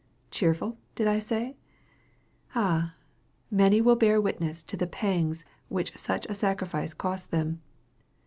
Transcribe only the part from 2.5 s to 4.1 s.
Ah! many will